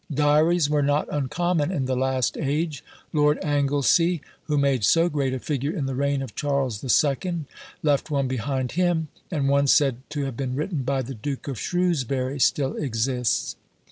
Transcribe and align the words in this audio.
Diaries 0.11 0.67
were 0.67 0.81
not 0.81 1.07
uncommon 1.11 1.71
in 1.71 1.85
the 1.85 1.95
last 1.95 2.35
age: 2.35 2.83
Lord 3.13 3.37
Anglesea, 3.43 4.19
who 4.45 4.57
made 4.57 4.83
so 4.83 5.09
great 5.09 5.31
a 5.31 5.37
figure 5.37 5.69
in 5.69 5.85
the 5.85 5.93
reign 5.93 6.23
of 6.23 6.33
Charles 6.33 6.81
the 6.81 6.89
Second, 6.89 7.45
left 7.83 8.09
one 8.09 8.27
behind 8.27 8.71
him; 8.71 9.09
and 9.29 9.47
one 9.47 9.67
said 9.67 9.97
to 10.09 10.25
have 10.25 10.35
been 10.35 10.55
written 10.55 10.81
by 10.81 11.03
the 11.03 11.13
Duke 11.13 11.47
of 11.47 11.59
Shrewsbury 11.59 12.39
still 12.39 12.75
exists. 12.77 13.57